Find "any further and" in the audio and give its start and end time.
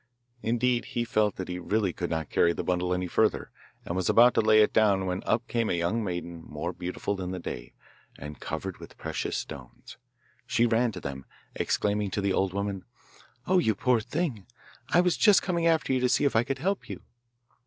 2.91-3.95